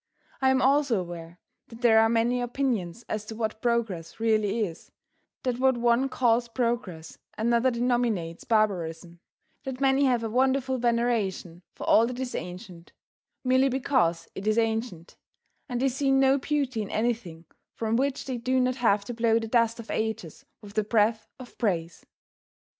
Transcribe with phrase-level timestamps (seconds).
[0.41, 4.91] I am also aware that there are many opinions as to what progress really is,
[5.43, 9.19] that what one calls progress, another denominates barbarism;
[9.63, 12.93] that many have a wonderful veneration for all that is ancient,
[13.43, 15.17] merely because it is ancient,
[15.69, 17.45] and they see no beauty in anything
[17.75, 21.27] from which they do not have to blow the dust of ages with the breath
[21.39, 22.07] of praise.